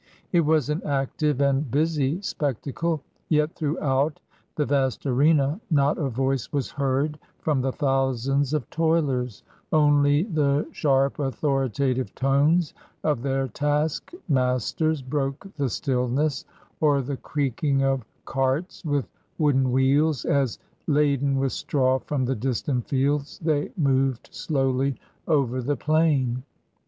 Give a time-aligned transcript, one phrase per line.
[0.31, 3.03] It was an active and busy spectacle.
[3.29, 4.19] Yet throughout
[4.55, 10.65] the vast arena not a voice was heard from the thousands of toilers; only the
[10.71, 16.45] sharp authoritative tones of their taskmasters broke the stillness,
[16.79, 19.07] or the creaking of carts with
[19.37, 20.57] wooden wheels, as,
[20.87, 24.95] laden with straw from the distant fields, they moved slowly
[25.27, 26.41] over the plain.